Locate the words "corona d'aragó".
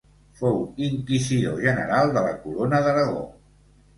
2.45-3.21